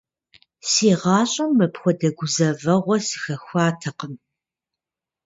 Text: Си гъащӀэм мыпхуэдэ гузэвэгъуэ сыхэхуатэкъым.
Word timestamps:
Си 0.69 0.89
гъащӀэм 1.01 1.51
мыпхуэдэ 1.57 2.09
гузэвэгъуэ 2.17 2.97
сыхэхуатэкъым. 3.07 4.13